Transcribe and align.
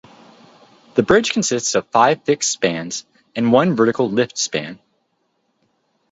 The 0.95 1.03
bridge 1.03 1.31
consists 1.31 1.75
of 1.75 1.85
five 1.89 2.23
fixed 2.23 2.49
spans 2.51 3.05
and 3.35 3.51
one 3.51 3.75
vertical-lift 3.75 4.35
span. 4.35 4.79